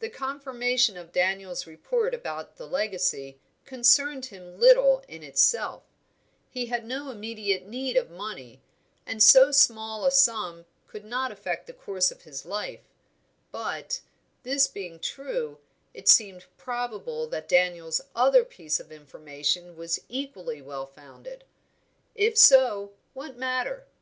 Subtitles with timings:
[0.00, 5.82] The confirmation of Daniel's report about the legacy concerned him little in itself;
[6.50, 8.60] he had no immediate need of money,
[9.06, 12.82] and so small a sum could not affect the course of his life;
[13.50, 14.02] but,
[14.42, 15.56] this being true,
[15.94, 21.44] it seemed probable that Daniel's other piece of information was equally well founded.
[22.14, 23.86] If so, what matter?